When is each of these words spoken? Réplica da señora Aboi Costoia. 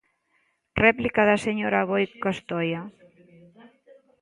Réplica 0.85 1.21
da 1.29 1.37
señora 1.45 1.77
Aboi 1.81 2.05
Costoia. 2.23 2.81